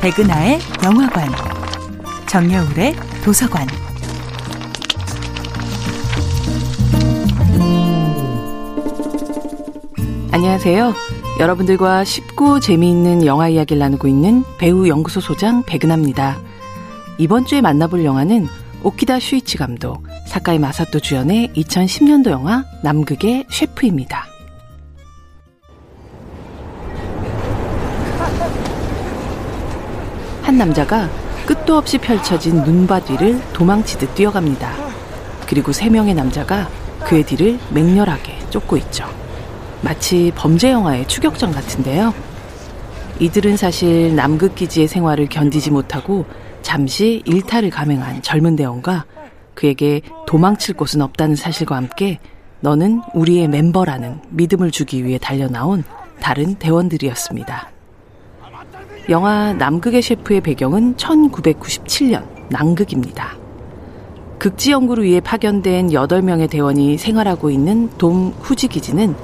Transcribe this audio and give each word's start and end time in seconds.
백은하의 0.00 0.60
영화관, 0.82 1.28
정여울의 2.26 2.94
도서관. 3.22 3.66
안녕하세요. 10.32 10.94
여러분들과 11.38 12.04
쉽고 12.04 12.60
재미있는 12.60 13.26
영화 13.26 13.48
이야기를 13.48 13.78
나누고 13.78 14.08
있는 14.08 14.42
배우 14.56 14.88
연구소 14.88 15.20
소장 15.20 15.64
백은하입니다. 15.64 16.38
이번 17.18 17.44
주에 17.44 17.60
만나볼 17.60 18.02
영화는 18.02 18.46
오키다 18.82 19.20
슈이치 19.20 19.58
감독, 19.58 20.02
사카이 20.26 20.58
마사토 20.58 21.00
주연의 21.00 21.50
2010년도 21.54 22.30
영화 22.30 22.64
남극의 22.82 23.44
셰프입니다. 23.50 24.29
한 30.42 30.58
남자가 30.58 31.08
끝도 31.46 31.76
없이 31.76 31.98
펼쳐진 31.98 32.62
눈밭 32.62 33.10
위를 33.10 33.40
도망치듯 33.52 34.14
뛰어갑니다. 34.14 34.72
그리고 35.46 35.72
세 35.72 35.88
명의 35.88 36.14
남자가 36.14 36.68
그의 37.04 37.24
뒤를 37.24 37.58
맹렬하게 37.70 38.38
쫓고 38.50 38.76
있죠. 38.76 39.04
마치 39.82 40.32
범죄 40.34 40.70
영화의 40.70 41.08
추격전 41.08 41.52
같은데요. 41.52 42.14
이들은 43.18 43.56
사실 43.56 44.14
남극 44.14 44.54
기지의 44.54 44.88
생활을 44.88 45.26
견디지 45.28 45.70
못하고 45.70 46.24
잠시 46.62 47.22
일탈을 47.24 47.70
감행한 47.70 48.22
젊은 48.22 48.56
대원과 48.56 49.04
그에게 49.54 50.00
도망칠 50.26 50.74
곳은 50.74 51.02
없다는 51.02 51.36
사실과 51.36 51.76
함께 51.76 52.18
너는 52.60 53.02
우리의 53.14 53.48
멤버라는 53.48 54.20
믿음을 54.30 54.70
주기 54.70 55.04
위해 55.04 55.18
달려나온 55.18 55.84
다른 56.20 56.54
대원들이었습니다. 56.54 57.70
영화 59.08 59.52
남극의 59.54 60.02
셰프의 60.02 60.40
배경은 60.42 60.94
1997년 60.96 62.24
남극입니다. 62.48 63.36
극지 64.38 64.72
연구를 64.72 65.04
위해 65.04 65.20
파견된 65.20 65.88
8명의 65.88 66.48
대원이 66.48 66.96
생활하고 66.98 67.50
있는 67.50 67.90
돔 67.98 68.32
후지 68.40 68.68
기지는 68.68 69.14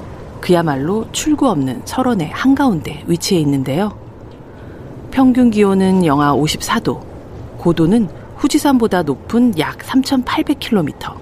그야말로 0.41 1.07
출구 1.11 1.49
없는 1.49 1.81
설원의 1.85 2.29
한가운데 2.29 3.03
위치해 3.07 3.39
있는데요. 3.41 3.97
평균 5.11 5.49
기온은 5.49 6.05
영하 6.05 6.35
54도, 6.35 7.01
고도는 7.57 8.09
후지산보다 8.35 9.03
높은 9.03 9.57
약 9.57 9.79
3,800km, 9.79 11.15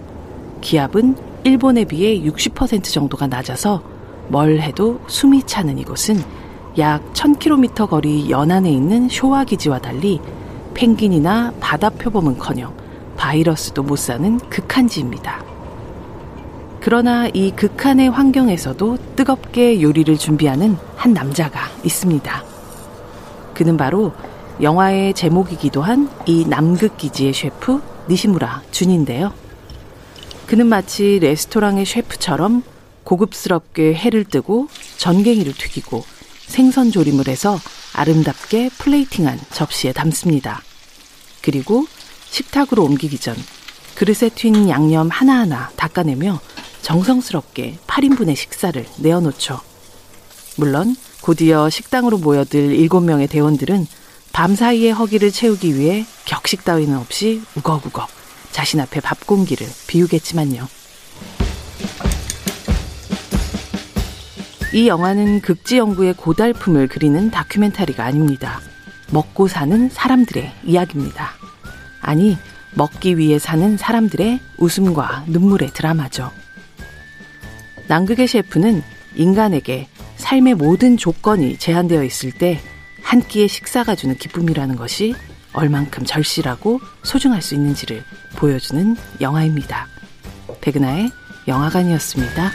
기압은 0.62 1.16
일본에 1.44 1.86
비해 1.86 2.20
60% 2.20 2.84
정도가 2.84 3.28
낮아서 3.28 3.82
뭘 4.28 4.60
해도 4.60 5.00
숨이 5.08 5.44
차는 5.44 5.78
이곳은 5.78 6.18
약 6.78 7.14
1000km 7.14 7.88
거리 7.90 8.30
연안에 8.30 8.70
있는 8.70 9.08
쇼와 9.10 9.46
기지와 9.46 9.80
달리 9.80 10.20
펭귄이나 10.74 11.54
바다 11.60 11.90
표범은커녕 11.90 12.76
바이러스도 13.16 13.84
못 13.84 13.96
사는 13.98 14.38
극한지입니다. 14.50 15.44
그러나 16.82 17.28
이 17.34 17.52
극한의 17.52 18.10
환경에서도 18.10 18.98
뜨겁게 19.16 19.82
요리를 19.82 20.18
준비하는 20.18 20.78
한 20.96 21.14
남자가 21.14 21.62
있습니다. 21.84 22.44
그는 23.54 23.78
바로 23.78 24.12
영화의 24.62 25.14
제목이기도 25.14 25.82
한 25.82 26.10
이 26.28 26.46
남극 26.48 26.98
기지의 26.98 27.34
셰프 27.34 27.82
니시무라 28.10 28.64
준인데요. 28.72 29.32
그는 30.48 30.68
마치 30.68 31.20
레스토랑의 31.20 31.86
셰프처럼 31.86 32.64
고급스럽게 33.04 33.94
해를 33.94 34.24
뜨고 34.24 34.68
전갱이를 34.98 35.54
튀기고 35.54 36.04
생선 36.48 36.92
조림을 36.92 37.28
해서 37.28 37.60
아름답게 37.94 38.70
플레이팅한 38.78 39.40
접시에 39.52 39.94
담습니다. 39.94 40.62
그리고 41.42 41.86
식탁으로 42.30 42.84
옮기기 42.84 43.20
전 43.20 43.36
그릇에 43.96 44.30
튄 44.30 44.68
양념 44.70 45.10
하나하나 45.10 45.70
닦아내며 45.76 46.40
정성스럽게 46.82 47.80
8인분의 47.88 48.36
식사를 48.36 48.86
내어놓죠. 48.98 49.60
물론 50.58 50.96
곧이어 51.22 51.70
식당으로 51.70 52.18
모여들 52.18 52.78
7명의 52.78 53.30
대원들은 53.30 53.88
밤사이의 54.34 54.92
허기를 54.92 55.32
채우기 55.32 55.78
위해 55.78 56.06
격식 56.26 56.66
따위는 56.66 56.98
없이 56.98 57.42
우걱우걱 57.56 58.08
자신 58.52 58.80
앞에 58.80 59.00
밥 59.00 59.26
공기를 59.26 59.68
비우겠지만요. 59.88 60.68
이 64.76 64.88
영화는 64.88 65.42
극지 65.42 65.78
연구의 65.78 66.14
고달픔을 66.16 66.88
그리는 66.88 67.32
다큐멘터리가 67.32 68.04
아닙니다. 68.04 68.60
먹고 69.12 69.48
사는 69.48 69.90
사람들의 69.90 70.52
이야기입니다. 70.66 71.32
아니, 72.02 72.38
먹기 72.76 73.18
위해 73.18 73.40
사는 73.40 73.78
사람들의 73.78 74.40
웃음과 74.58 75.24
눈물의 75.28 75.70
드라마죠. 75.74 76.32
남극의 77.88 78.28
셰프는 78.28 78.84
인간에게 79.16 79.88
삶의 80.18 80.56
모든 80.56 80.98
조건이 80.98 81.58
제한되어 81.58 82.04
있을 82.04 82.32
때 82.32 82.60
한 83.06 83.22
끼의 83.22 83.48
식사가 83.48 83.94
주는 83.94 84.18
기쁨이라는 84.18 84.76
것이 84.76 85.14
얼만큼 85.54 86.06
절실하고 86.06 86.82
소중할 87.04 87.42
수 87.42 87.54
있는지를 87.54 88.04
보여주는 88.36 88.98
영화입니다. 89.22 89.88
백은하의 90.60 91.12
영화관이었습니다. 91.48 92.52